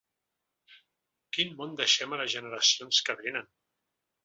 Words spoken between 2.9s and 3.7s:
que vénen?